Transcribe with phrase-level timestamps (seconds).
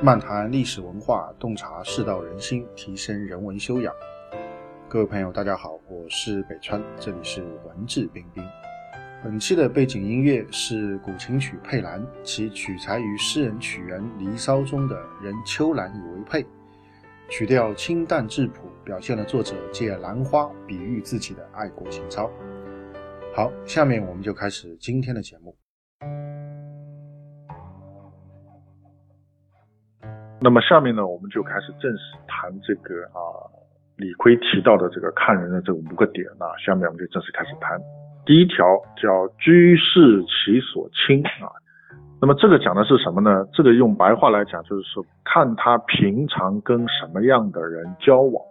[0.00, 3.92] 漫谈历史文化，洞察世道人心，提升人文修养。
[4.88, 8.40] 各位朋友，大家好，我是北川，这里是文质彬彬。
[9.24, 16.46] 本期的背景音乐是古琴曲《佩兰》，其取材于诗人曲园《离骚》中的“人秋兰以为佩”，
[17.28, 22.30] 曲调清淡质朴，表现了作者借兰花比喻自己的爱国情操。
[23.34, 25.56] 好，下面我们就开始今天的节目。
[30.40, 33.18] 那么下面呢，我们就开始正式谈这个啊，
[33.96, 36.46] 李逵提到的这个看人的这五个点啊。
[36.64, 37.76] 下面我们就正式开始谈。
[38.24, 38.64] 第一条
[38.96, 41.50] 叫居士其所亲啊。
[42.20, 43.44] 那么这个讲的是什么呢？
[43.52, 48.44] 这个用白话来讲，就是说看他平常跟什么样的人交往。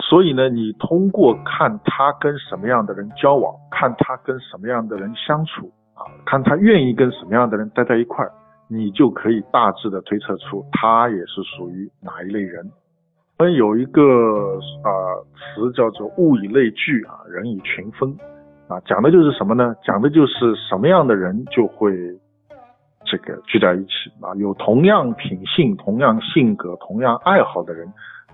[0.00, 8.32] 所以呢，你通过看他跟什么样的人交往，看他跟什么样的人相处啊，看他愿意跟什么样的人待在一块儿。
[8.68, 12.68] 你就可以大致的推测出他也是属于哪一类人。
[13.38, 14.90] 我们有一个啊
[15.54, 18.10] 词叫做物以类聚啊，人以群分
[18.66, 19.74] 啊，讲的就是什么呢？
[19.84, 21.92] 讲的就是什么样的人就会
[23.04, 27.86] 这个聚在一起啊，有同样品性、同样性格、同样爱好的人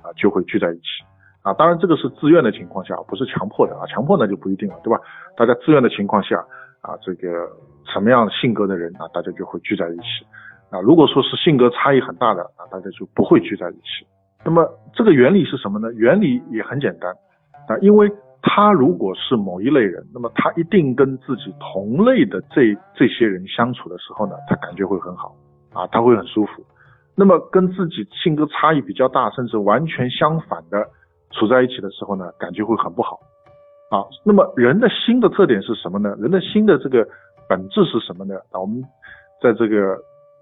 [0.03, 1.05] 啊，就会聚在一起
[1.43, 1.53] 啊。
[1.55, 4.99] 当然这个是自愿的情况下，不是强迫的啊，强迫那就不一定了，对吧？
[5.37, 6.39] 大家自愿的情况下
[6.81, 7.51] 啊，这个。
[7.87, 10.27] 什么样性格的人啊，大家就会聚在一起。
[10.71, 14.07] 啊，如果说是性格差异很大的啊，大家就不会聚在一起。
[14.43, 15.93] 那么这个原理是什么呢？
[15.93, 17.13] 原理也很简单
[17.69, 25.37] 啊，因为他如果是某一类人，那么他一定跟自己同类的这这些人相处的时候呢，他感觉会很好
[25.75, 26.65] 啊，他会很舒服。
[27.15, 30.89] 那么跟自己性格差异比较大，甚至完全相反的
[31.33, 33.21] 处在一起的时候呢，感觉会很不好
[33.91, 34.01] 啊。
[34.25, 36.17] 那么人的心的特点是什么呢？
[36.19, 37.07] 人的心的这个。
[37.53, 38.35] 本质是什么呢？
[38.51, 38.83] 啊，我们
[39.43, 39.93] 在这个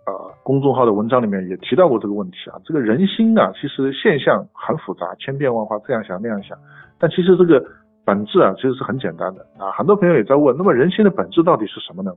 [0.07, 2.55] 呃公众号的文章里面也提到过这个问题啊。
[2.65, 6.57] 这个人心啊，其实现象很复杂，千变万化，这样想那样想。
[7.01, 7.61] 但其实这个
[8.05, 9.73] 本质啊，其实是很简单的啊。
[9.73, 12.13] 很多朋友也在问，那么人心的本质到底是什么呢？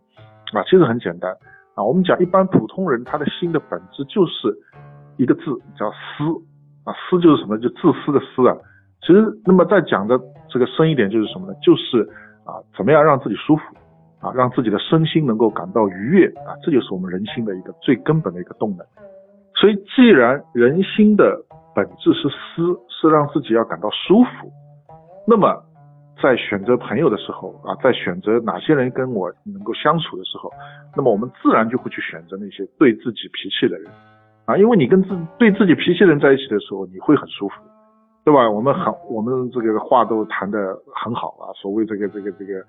[0.53, 1.31] 啊，其实很简单
[1.73, 1.83] 啊。
[1.83, 4.55] 我们讲一般普通人他的心的本质就是
[5.17, 5.41] 一个字
[5.75, 6.23] 叫私
[6.83, 7.57] 啊，私就是什么？
[7.57, 8.55] 就自私的私啊。
[9.01, 11.53] 其实那么再讲的这个深一点就是什么呢？
[11.63, 12.07] 就是
[12.45, 13.63] 啊，怎么样让自己舒服。
[14.23, 18.85] 啊，让自己的身心能够感到愉悦啊，这就是我们人心的一个最根本的一个动能。
[19.55, 21.39] 所以，既然人心的
[21.75, 24.51] 本质是思，是让自己要感到舒服，
[25.27, 25.61] 那么
[26.21, 30.51] 在选择朋友的时候啊，在选择哪些人跟我能够相处的时候，
[30.95, 33.91] 那么我们自然就会去选择那些对自己脾气的人
[34.45, 37.55] 啊，因为你跟自对自己脾气的人在一起的时候，你会很舒服，
[38.25, 38.49] 对吧？
[38.49, 42.63] 我们很我们这个话都谈得很好啊，所谓这个这个这个。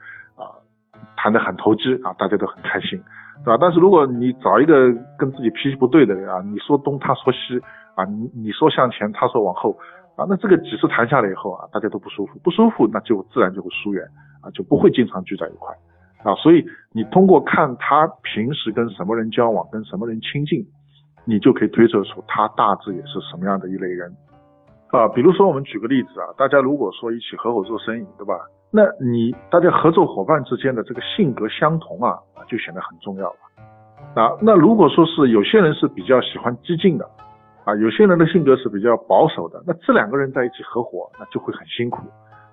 [1.16, 3.00] 谈得很投机啊，大家都很开心，
[3.44, 3.59] 对吧？
[3.60, 7.60] 但是如果你找一个跟自己脾气不对的人啊，你说东他说西
[7.94, 9.77] 啊，你你说向前他说往后
[10.16, 14.05] 啊，那这个几次谈下来以后啊，大家都不舒服，不舒服那就自然就会疏远
[14.43, 15.75] 啊，就不会经常聚在一块
[16.22, 16.34] 啊。
[16.37, 20.65] 所以你通过看他平时跟什么人交往，跟什么人亲近，
[21.25, 24.12] 你就可以推测出他大致也是什么样的一类人
[24.91, 25.09] 啊。
[25.09, 28.34] 比如说我们举个例子啊，大家如果说一起合伙做生意，对吧？
[28.77, 32.19] 那你大家合作伙伴之间的这个性格相同啊，
[32.49, 33.37] 就显得很重要了。
[34.21, 37.09] 啊，那如果说是有些人是比较喜欢激进的，
[37.65, 42.03] 啊，有些人的性格是比较保守的，那这两个人在一起合伙，那就会很辛苦，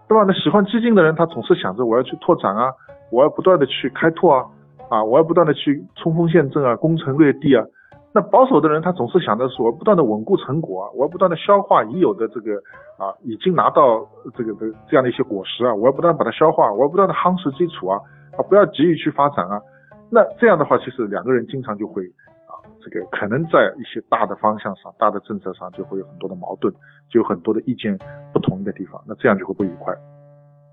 [0.08, 0.24] 对吧？
[0.28, 2.72] 那喜欢激进的人，他总是想着我要去拓展啊，
[3.12, 4.46] 我要不断的去开拓啊，
[4.92, 7.66] 啊，我要不断的去冲锋陷阵啊，攻城略地啊。
[8.14, 12.56] 那保守的人，他总是想的是我不断的稳固成果啊，我要不断的消化已有的这个
[13.00, 14.06] 啊，已经拿到
[14.36, 17.98] 这个的这样的一些果实啊，我要不断把它消化，我要不断的夯实基础啊，
[18.38, 19.62] 啊，不要急于去发展啊。
[20.10, 22.04] 那这样的话，其实两个人经常就会
[22.48, 26.74] 啊，这个可能在一些大的方向上、大的政策上就会有很多的矛盾，
[27.10, 27.98] 就有很多的意见
[28.34, 29.96] 不同的地方，那这样就会不愉快。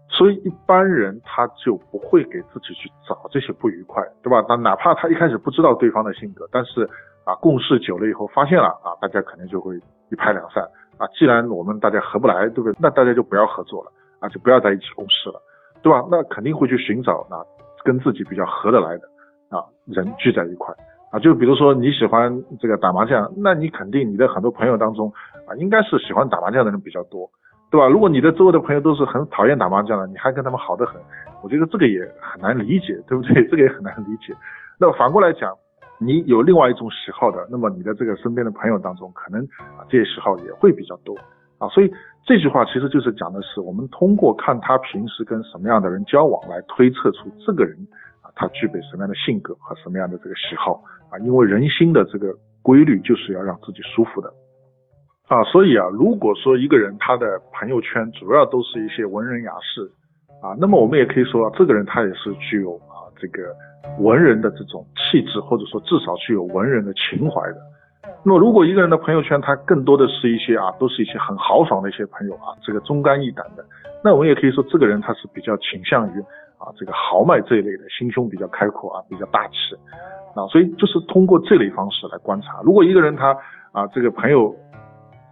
[0.08, 4.44] 所以一般人他就不会给自己去找这些不愉快，对吧？
[4.48, 6.90] 那哪怕他一开始不知道对方的性格，但是。
[7.28, 9.76] 啊，共事久了以后发现了啊，大家可能就会
[10.08, 10.64] 一拍两散
[10.96, 11.06] 啊。
[11.08, 12.74] 既然我们大家合不来，对不对？
[12.80, 15.38] 那大家就不要合作了啊，就不要在一起共事了，
[15.82, 16.02] 对吧？
[16.10, 17.44] 那肯定会去寻找啊
[17.84, 19.02] 跟自己比较合得来的
[19.50, 20.74] 啊人聚在一块
[21.12, 21.18] 啊。
[21.18, 25.12] 就比如说你喜欢这个打麻将，那你肯定你的很多朋友当中
[25.46, 27.28] 啊，应该是喜欢打麻将的人比较多，
[27.70, 27.86] 对吧？
[27.88, 30.98] 如果你的周围的朋友都是很讨厌打麻将的，你还跟他们好得很，
[31.42, 33.46] 我觉得这个也很难理解，对不对？
[33.48, 34.34] 这个也很难理解。
[34.80, 35.54] 那反过来讲。
[35.98, 39.42] 你有另外一种喜好的，那么你的这个身边的朋友当中，可能
[39.76, 41.16] 啊这些喜好也会比较多
[41.58, 41.92] 啊，所以
[42.24, 47.76] 这句话其实就是讲的是我们通过看他平时跟什么样的人交往来推测出这个人
[48.22, 54.32] 啊他具备什么样的性格和什么样的这个喜好啊，因为人心的这个规律就是要让自己舒服的。
[55.28, 59.82] 啊，所以啊，如果说一个人他的朋友圈主要都是一些文人雅士，
[60.40, 63.54] 啊，那么我们也可以说，这个人他也是具有啊这个
[63.98, 67.56] 文人的这种气质，或者说至少具有文人的情怀的。
[68.24, 73.64] 那么如果一个人的朋友圈他更多的是一些啊，都是一些很豪爽的一些朋友啊，这个忠肝义胆的，
[74.02, 76.20] 那我们也可以说，这个人他是比较倾向于
[76.58, 79.54] 啊这个豪迈这一类的，心胸比较开阔啊，比较大气。
[80.34, 83.36] 啊，所以就是通过这类方式来观察，如果一个人他
[83.72, 84.54] 啊这个朋友。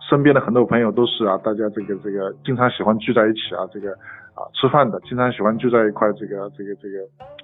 [0.09, 3.93] 身边的很多朋友都是啊，大家这个这个经常喜欢聚在一起啊，这个
[4.37, 6.99] 啊吃饭的，经常喜欢聚在一块这个这个这个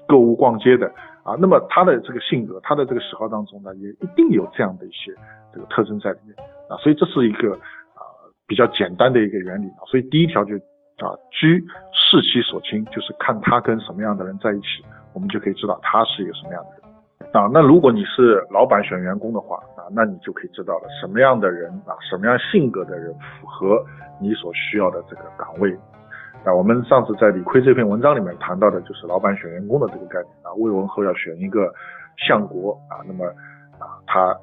[0.07, 0.87] 购物逛街的
[1.25, 5.11] 啊，那么他的这个性格，他的这个喜好当中呢，也一定有这样的一些
[5.53, 6.37] 这个特征在里面
[6.69, 7.55] 啊，所以这是一个
[7.97, 8.05] 啊
[8.47, 10.55] 比较简单的一个原理啊，所以第一条就
[10.99, 14.85] 啊居视其所亲，就是看他跟什么样的人在一起，
[15.15, 16.83] 我们就可以知道他是一个什么样的人。
[17.33, 23.83] 啊，那如果你是老板选员工的话啊，那你就可以知道了什么样的人啊，什么样性格的人符合
[24.21, 25.75] 你所需要的这个岗位。
[26.45, 30.53] 那我们上次在李逵这篇文章里面谈到的就是老板选员工的这个概念啊。
[30.57, 31.73] 魏文侯要选一个
[32.17, 33.25] 相国啊，那么
[33.79, 34.35] 啊，他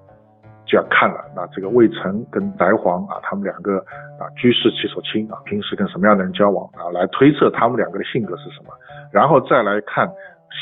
[0.65, 3.77] 就要看了那这个魏成跟翟黄啊，他们两个
[4.19, 8.73] 啊居士其所亲啊，平时跟什么样的人交往啊，来推测他们两个的性格是什么，
[9.11, 10.09] 然后再来看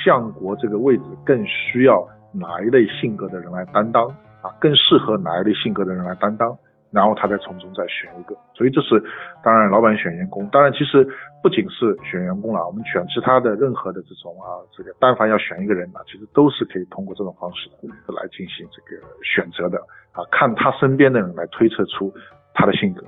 [0.04, 2.08] 相国这个位置更需要。
[2.34, 4.06] 哪一类性格的人来担当
[4.42, 4.52] 啊？
[4.60, 6.56] 更适合哪一类性格的人来担当？
[6.92, 8.36] 然后他再从中再选一个。
[8.54, 9.02] 所以这是
[9.44, 10.48] 当然，老板选员工。
[10.50, 11.08] 当然，其实
[11.42, 17.70] 不仅是选员工了，我们选其他的任何的这种啊，这个但凡要选一个人呢，其实都是可以通过这种方式
[18.08, 19.78] 来进行这个选择的
[20.12, 20.24] 啊。
[20.32, 22.14] 看他身边的人来推测出
[22.54, 23.04] 他的性格，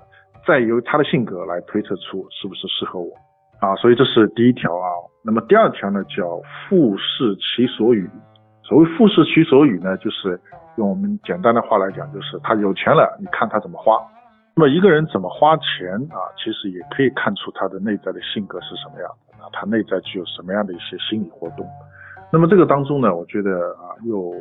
[0.45, 3.11] 再由他的性格来推测出是不是适合我
[3.59, 3.75] 啊。
[3.75, 4.87] 所以这是第一条啊。
[5.23, 8.09] 那么第二条呢，叫复视其所与。
[8.63, 10.39] 所谓复视其所与呢，就是
[10.79, 13.99] 用我们简单的话来讲，就是他有钱了，你看他怎么花。
[14.55, 21.67] 那么一个人怎么花钱啊，其实也可以看出他的内在的性格是什么样的，他内在具有什么样的一些心理活动。
[22.31, 24.33] 那么这个当中呢，我觉得啊，又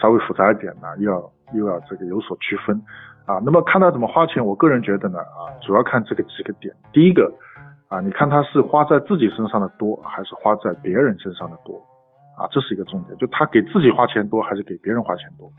[0.00, 2.80] 稍微复杂一点呢，又要又要这个有所区分
[3.26, 3.42] 啊。
[3.44, 6.72] 那么看他怎么花钱，我个人觉得呢啊，主要看这个几个点。
[6.92, 7.32] 第一个
[7.88, 11.74] 啊，你看他是花在自己身上的多，还是花在别人身上的多？
[12.38, 15.52] 啊，这是一个重点，就他给自己花钱多还是给别人花钱多？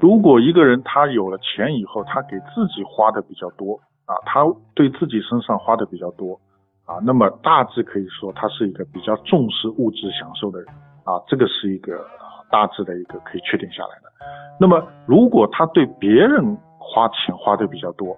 [0.00, 4.40] 如果一个人他有了钱以后，他给自己花的比较多啊，他
[4.74, 6.40] 对自己身上花的比较多
[6.86, 10.68] 啊，那么大致可以说他是一个比较重视物质享受的人
[11.04, 12.02] 啊，这个是一个
[12.50, 14.10] 大致的一个可以确定下来的。
[14.58, 18.16] 那么如果他对别人花钱花的比较多，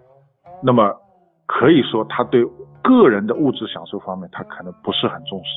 [0.63, 0.95] 那么
[1.47, 2.45] 可以说他对
[2.81, 5.51] 个人的物质享受方面他可能不是很重视，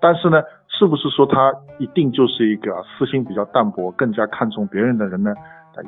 [0.00, 0.40] 但是呢。
[0.78, 5.32] 是不是说他一定就是一个私心比较淡薄、更加看重别人的人呢？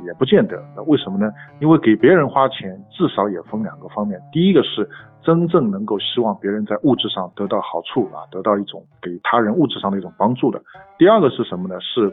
[0.05, 0.63] 也不见得。
[0.77, 1.31] 那为什么呢？
[1.61, 4.21] 因为给别人花钱，至少也分两个方面。
[4.33, 4.89] 第一个是
[5.23, 10.61] 真正能够希望别人在物质上得到好处啊，得到一种给他人物质上的一种帮助的。
[10.99, 11.79] 第二个是什么呢？
[11.81, 12.13] 是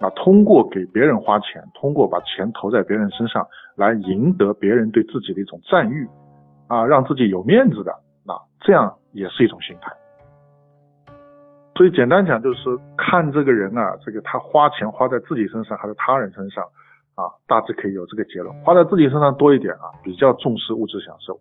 [0.00, 6.08] 啊，通过给别人花钱，通过把钱投在别人身上，来赢得别人对自己的一种赞誉
[6.68, 7.92] 啊，让自己有面子的。
[8.24, 9.92] 那这样也是一种心态。
[11.74, 16.64] 所以简单讲就是看这个人啊，这个他花钱花在自己身上还是他人身上
[17.18, 18.54] 啊，大致可以有这个结论。
[18.62, 21.34] 花在自己身上多一点啊，比较重视物质享受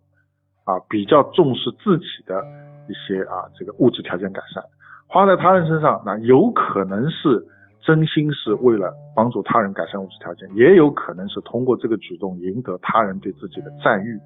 [0.65, 2.43] 啊，比较重视自己的
[2.89, 4.63] 一些啊这个物质条件改善。
[5.07, 7.45] 花在他人身上，那有可能是
[7.81, 14.19] 真心是为了帮助他人改善物质条件，也有可能是通过这个举动赢得他人对自己的赞誉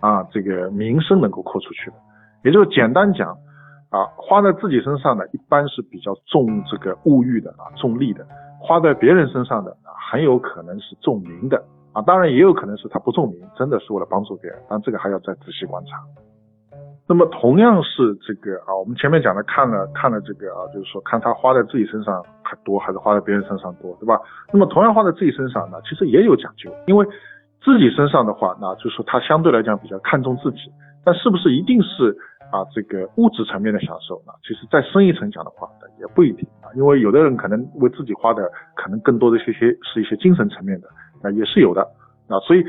[0.00, 1.96] 啊，这个名声能够扩出去的。
[2.44, 3.34] 也就是简单讲。
[3.92, 8.24] 啊，花在自己身上呢，一般是比较重这个物欲的啊，重利的；
[8.62, 9.76] 花在别人身上的，
[10.10, 11.60] 很有可能是重名的
[11.92, 12.00] 啊。
[12.02, 15.98] 当然也有可能是他不重名，真的是为了帮助别人，但这个还要再仔细观察。
[17.08, 24.18] 那么同样是这个啊，我们前面讲的看了看了这个啊，就是说看他花在自己身上还多，还是花在别人身上多，对吧？
[24.52, 27.04] 那么同样花在自己身上呢，其实也有讲究，因为
[27.60, 30.70] 自己身上的话，那就是说他相对来讲比较看重自己，
[31.04, 32.16] 但是不是一定是？
[32.52, 35.66] 啊，这个物质层面的享受啊，其实再深一层讲的话，
[35.98, 40.88] 也不一定啊，因为有的人可能为自己花的，可能更多的是一些是一些精神层面的，
[41.22, 41.80] 啊，也是有的
[42.28, 42.62] 啊，所以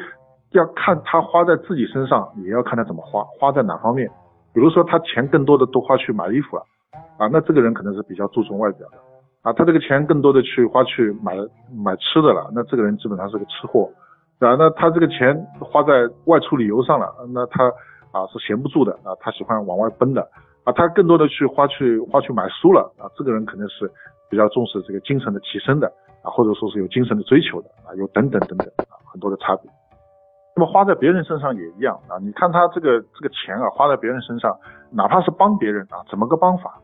[0.51, 4.09] 要看他花在自己身上，也要看他怎么花，花在哪方面。
[4.53, 6.63] 比如说他钱更多的都花去买衣服了，
[7.17, 8.97] 啊，那这个人可能是比较注重外表的，
[9.41, 11.35] 啊，他这个钱更多的去花去买
[11.75, 13.89] 买吃的了，那这个人基本上是个吃货，
[14.39, 14.55] 啊？
[14.55, 17.69] 那他这个钱花在外出旅游上了，那他。
[18.13, 20.21] 啊，是闲不住的啊，他喜欢往外奔的
[20.63, 23.91] 啊，他更多的去花去花去买书了啊，这个人肯定是
[24.29, 25.91] 比较重视这个精神的提升的
[26.21, 29.69] 啊，或者说是有精神的追求的啊，有等等等等啊，很多的差别。
[30.55, 34.55] 那么花在别人身上也一样啊，你看他这个这个钱啊，花在别人身上，
[34.91, 36.79] 哪怕是帮别人啊，怎么个帮法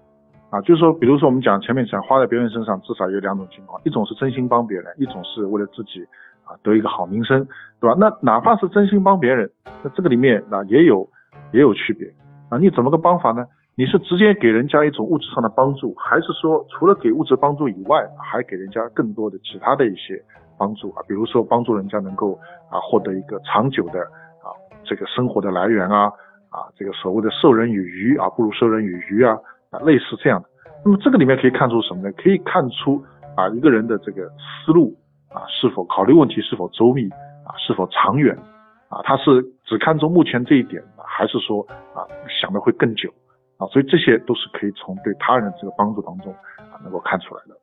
[0.49, 0.59] 啊？
[0.61, 6.03] 就是说，比如说我们讲前面讲花在别人身上，至少有两种情况，一种是真心帮别人，一种是为了自己
[6.43, 7.47] 啊得一个好名声，
[7.79, 7.95] 对吧？
[7.99, 9.47] 那哪怕是真心帮别人，
[9.83, 11.07] 那这个里面啊也有
[11.51, 12.07] 也有区别
[12.49, 13.45] 啊，你怎么个帮法呢？
[13.75, 20.21] 你是直接给人家一种物质上的帮助，还是说除了给物质帮助以外，还给人家更多的其他的一些
[20.57, 21.01] 帮助啊？
[21.07, 22.33] 比如说帮助人家能够
[22.69, 24.01] 啊获得一个长久的
[24.43, 24.51] 啊
[24.83, 26.11] 这个生活的来源啊
[26.49, 29.37] 啊这个所谓的授人以鱼啊不如授人以渔啊
[29.69, 30.49] 啊类似这样的。
[30.83, 32.11] 那么这个里面可以看出什么呢？
[32.17, 33.01] 可以看出
[33.37, 34.93] 啊一个人的这个思路
[35.29, 37.07] 啊是否考虑问题是否周密
[37.45, 38.37] 啊是否长远
[38.89, 41.61] 啊他是只看重目前这一点，还是说
[41.93, 42.01] 啊
[42.41, 43.07] 想的会更久？
[43.59, 47.53] 啊，所以这些都是可以从对他人这个帮助当中啊能够看出来的。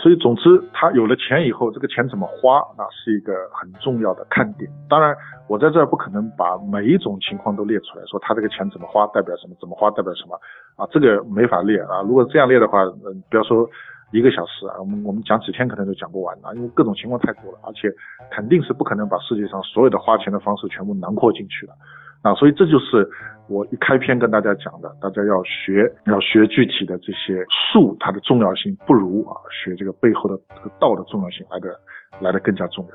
[0.00, 4.70] 所以总之，他有了钱以后，这个钱怎么花，那是一个很重要的看点。
[4.88, 5.12] 当然，
[5.48, 10.38] 我在这儿不可能把每一种情况都列出来，说他这个钱怎么花代表什么，怎么花代表什么
[10.76, 12.00] 啊，这个没法列啊。
[12.02, 13.68] 如果这样列的话，嗯，不要说
[14.10, 17.92] 一个小时啊，我们我们讲几天可能都讲不完啊，因为各种情况太多了，而且
[18.30, 21.72] 肯定是不可能把世界上所有的花钱的方式全部囊括进去的。
[22.22, 23.08] 啊，所以这就是
[23.48, 31.68] 我一开篇跟大家讲的，大家要学，要学具体的这些术，它的重要性不如啊学这个背后的这个道的重要性来的
[32.20, 32.90] 来的更加重要。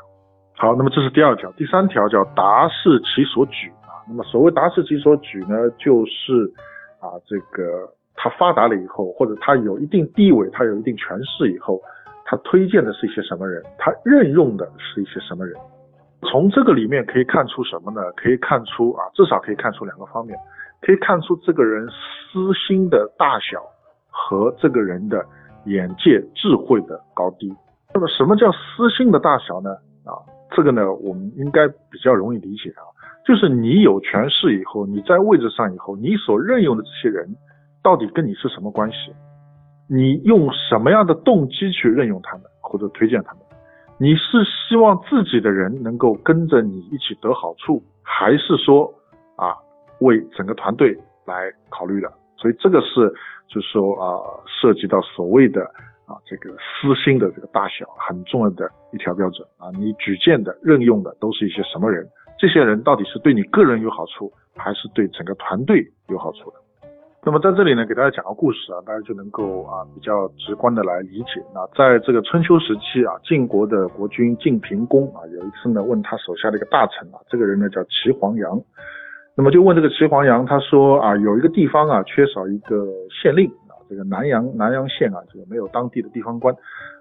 [0.57, 4.03] 好，那么这是第二条，第三条叫达是其所举啊。
[4.09, 6.51] 那么所谓达是其所举呢，就是
[6.99, 11.81] 啊这个他发达了以后，或者他有一定地位，他有一定权势以后，
[12.25, 15.55] 他推荐的是一些什么人，他任用的是一些什么人。
[16.21, 18.01] 从这个里面可以看出什么呢？
[18.15, 20.37] 可以看出啊，至少可以看出两个方面，
[20.81, 23.61] 可以看出这个人私心的大小
[24.09, 25.25] 和这个人的
[25.65, 27.53] 眼界、智慧的高低。
[27.93, 29.71] 那么什么叫私心的大小呢？
[30.05, 30.15] 啊，
[30.51, 32.87] 这个呢，我们应该比较容易理解啊，
[33.25, 37.35] 就是你有权势以后，你在位置上以后，你所任用的这些人，
[37.83, 39.13] 到底跟你是什么关系？
[39.89, 43.41] 你用什么样的动机去任用他们或者推荐他们？
[43.97, 48.91] 你是希望自己的人能够跟着你一起得好处，还是说
[49.35, 49.53] 啊
[49.99, 52.11] 为整个团队来考虑的？
[52.37, 53.13] 所以这个是
[53.47, 55.63] 就是说啊涉及到所谓的
[56.05, 59.69] 啊这个私心的这个大小很重要的一条标准啊。
[59.77, 62.07] 你举荐的任用的都是一些什么人？
[62.39, 66.62] 这些人到底是对你个人有好处，还是对整个团队有好处的？
[67.25, 71.41] 那么在这里呢，给大家讲个故事啊，大家就能够啊比较直观的来理解。
[71.55, 78.59] 那在这个春秋时期啊，晋国的国君晋平公啊，有一次呢问他手下的一个大臣啊，这个人呢叫齐黄羊，
[79.37, 86.53] 那么就问这个齐黄羊，他说啊有一个地方啊缺少一个县令啊，这个南阳南阳县啊这个没有当地的地方官，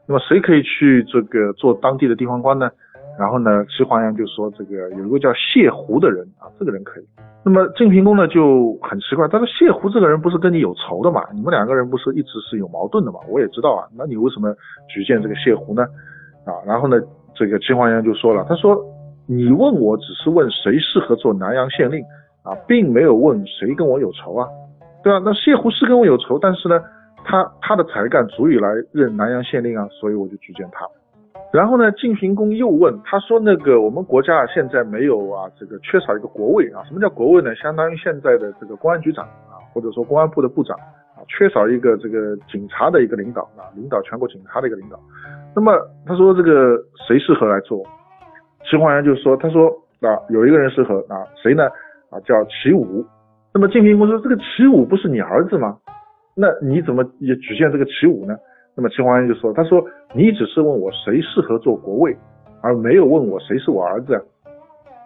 [0.07, 2.71] 那么谁可以去这个做当地的地方官呢？
[3.19, 7.05] 然后呢，齐黄羊就说这个有一个叫谢胡的人啊，这个人可以。
[7.45, 11.25] 那么晋平公呢就很奇怪，他说谢胡这个人不是跟你有仇的嘛？
[11.35, 13.19] 你们两个人不是一直是有矛盾的嘛？
[13.29, 14.55] 我也知道啊，那你为什么
[14.89, 15.83] 举荐这个谢胡呢？
[16.45, 16.97] 啊，然后呢，
[17.35, 18.77] 这个齐黄羊就说了，他说
[19.27, 22.03] 你问我只是问谁适合做南阳县令
[22.43, 24.49] 啊，并没有问谁跟我有仇啊，
[25.03, 25.21] 对吧？
[25.25, 26.81] 那谢胡是跟我有仇，但是呢，
[27.25, 30.87] 他他的才干足以来任南阳县令啊，所以我就举荐他。
[31.53, 36.83] 然后呢，晋平公又问他说：“那个我们国家现在没有啊，这个缺少一个国尉啊？
[36.89, 37.55] 什么叫国尉呢？
[37.55, 40.75] 相当于现在的这个公安局长啊，或者说公安部的部长
[41.15, 44.99] 啊，缺少一个这个警察的一个领导啊，领导全国警察的一个领导。
[45.55, 46.75] 那么他说这个
[47.07, 47.85] 谁适合来做？
[48.65, 49.69] 齐黄羊就说他说
[50.01, 51.65] 啊，有一个人适合啊，谁呢？
[52.09, 53.05] 啊，叫齐武。
[53.53, 55.77] 那么晋平公说这个齐武不是你儿子吗？
[56.35, 58.35] 那你怎么也举荐这个齐武呢？”
[58.75, 62.17] 那么齐黄羊就说：“他说你只是问我谁适合做国尉，
[62.63, 64.19] 而没有问我谁是我儿子，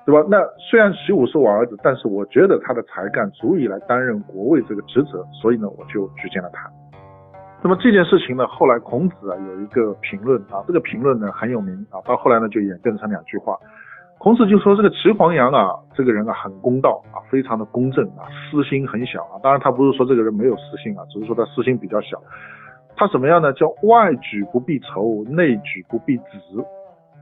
[0.07, 0.25] 对吧？
[0.31, 0.39] 那
[0.71, 6.71] 虽然齐武是我儿子，但是我觉得他的才干足以来担任国尉这个职责，所以呢，我就举荐了他。
[7.61, 13.57] 那么这件事情呢，后来孔子啊有一个评论啊，这个评论呢很有名啊，到后来呢就演变成两句话。
[14.19, 19.41] 孔子就说这个齐黄羊啊，这个人啊很公道啊，非常的公正啊，私心很小啊。
[19.43, 22.17] 当然他不是说这个人没有私心啊，只是说他私心比较小。”
[22.97, 23.53] 他怎么样呢？
[23.53, 26.65] 叫外举不避仇，内举不避子，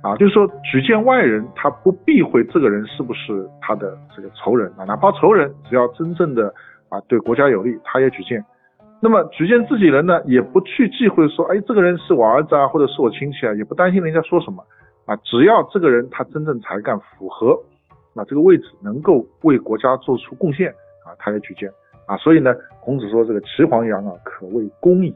[0.02, 6.46] 啊，就是说举荐外人，他不避讳这个人是不是他的这个仇人啊，哪怕仇人，只要真正的
[6.88, 8.44] 啊对国家有利，他也举荐。
[9.00, 14.64] 那么举荐自己人呢，也不去忌讳说，哎，这个人是我儿子啊，或者是我亲戚啊，也不担心人家说什么
[15.06, 17.58] 啊，只要这个人他真正才干符合
[18.14, 20.70] 啊这个位置，能够为国家做出贡献
[21.04, 21.68] 啊，他也举荐
[22.06, 22.16] 啊。
[22.16, 25.12] 所以呢，孔子说这个齐黄羊啊，可谓公矣。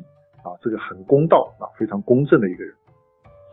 [0.48, 2.72] 啊，这个很公道啊，非常公正的一个人。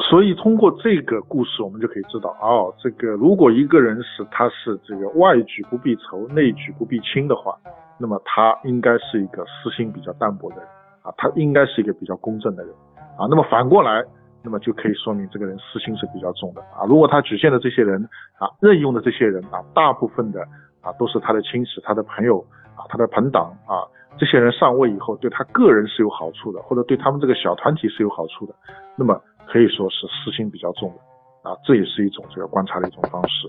[0.09, 7.57] 所以通过这个故事，我们就可以知道，哦，这个如果一个人是他是这个外举不避仇，内举不避亲的话，
[7.97, 10.65] 那么他应该是一个私心比较淡薄的人
[11.01, 12.73] 啊，他应该是一个比较公正的人
[13.17, 13.25] 啊。
[13.29, 14.03] 那么反过来，
[14.43, 16.83] 那么就可以说明这个人私心是比较重的啊。
[16.87, 18.03] 如果他举荐的这些人
[18.37, 20.41] 啊，任用的这些人啊，大部分的
[20.81, 23.79] 啊都是他的亲戚、他的朋友啊、他的朋党啊，
[24.17, 28.53] 这些人上位以后对他个人是有好处的，或者对他们这个小团体是有好处的，
[28.97, 29.21] 那么。
[29.47, 33.47] 可以说是私心比较重的啊，这也是一种这个观察的一种方式。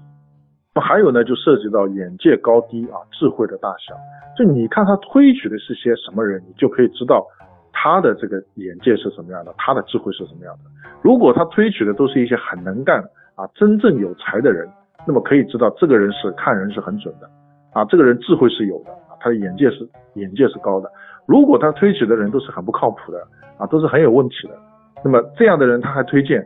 [0.74, 3.94] 那还有呢，就涉及到眼界高低啊，智慧的大小。
[4.36, 7.26] 就你看他推举的是些什么人，你就可以知道
[7.72, 10.70] 他的这个眼界是什么样的，他的智慧是什么样的。
[11.00, 13.02] 如果他推举的都是一些很能干
[13.34, 14.68] 啊、真正有才的人，
[15.06, 17.26] 那么可以知道这个人是看人是很准的
[17.72, 18.90] 啊，这个人智慧是有的，
[19.26, 20.88] 他的眼界是眼界是高的。
[21.26, 23.18] 如果他推举的人都是很不靠谱的
[23.58, 24.56] 啊，都是很有问题的。
[25.04, 26.40] 那么这样的人他还推荐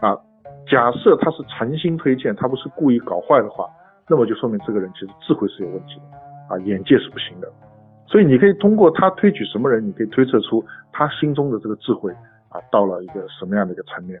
[0.00, 0.18] 啊？
[0.68, 3.68] 假设他是诚心推荐，他不是故意搞坏的话，
[4.08, 7.48] 那么就说明这个人其实智慧是有问题的啊，眼界是不行的。
[8.08, 12.10] 所以你可以通过他推举什么人，你可以推测出他心中的这个智慧
[12.48, 14.20] 啊，到了一个什么样的一个层面。